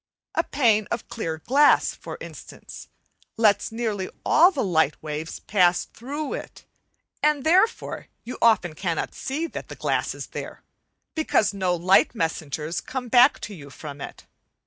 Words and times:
A 0.33 0.43
pane 0.43 0.87
of 0.89 1.07
clear 1.09 1.37
glass, 1.37 1.93
for 1.93 2.17
instance, 2.19 2.87
lets 3.37 3.71
nearly 3.71 4.09
all 4.25 4.49
the 4.49 4.63
light 4.63 4.95
waves 5.03 5.39
pass 5.39 5.85
through 5.85 6.33
it, 6.33 6.65
and 7.21 7.43
therefore 7.43 8.07
you 8.23 8.39
often 8.41 8.73
cannot 8.73 9.13
see 9.13 9.45
that 9.45 9.67
the 9.67 9.75
glass 9.75 10.15
is 10.15 10.25
there, 10.33 10.63
because 11.13 11.53
no 11.53 11.75
light 11.75 12.15
messengers 12.15 12.81
come 12.81 13.09
back 13.09 13.37
to 13.41 13.53
you 13.53 13.69
from 13.69 14.01
it. 14.01 14.25